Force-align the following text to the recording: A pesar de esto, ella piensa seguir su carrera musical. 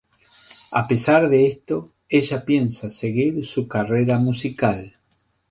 A 0.81 0.87
pesar 0.87 1.29
de 1.29 1.45
esto, 1.45 1.93
ella 2.09 2.43
piensa 2.43 2.89
seguir 2.89 3.45
su 3.45 3.67
carrera 3.67 4.17
musical. 4.17 4.95